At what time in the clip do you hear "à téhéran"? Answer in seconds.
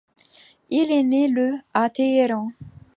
1.75-2.49